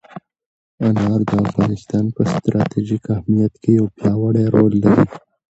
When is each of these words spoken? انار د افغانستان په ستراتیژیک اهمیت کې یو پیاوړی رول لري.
انار 0.87 1.19
د 1.29 1.31
افغانستان 1.45 2.05
په 2.15 2.21
ستراتیژیک 2.31 3.03
اهمیت 3.15 3.53
کې 3.61 3.69
یو 3.79 3.85
پیاوړی 3.97 4.45
رول 4.55 4.73
لري. 4.83 5.05